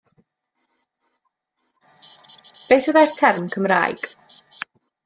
Beth 2.71 2.89
fyddai'r 2.89 3.15
term 3.21 3.47
Cymraeg? 3.55 4.05